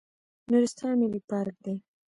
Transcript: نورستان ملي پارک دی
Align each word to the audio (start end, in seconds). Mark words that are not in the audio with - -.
نورستان 0.51 0.93
ملي 1.01 1.21
پارک 1.29 1.55
دی 1.65 1.73